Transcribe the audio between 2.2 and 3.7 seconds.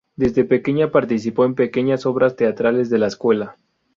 teatrales de la escuela.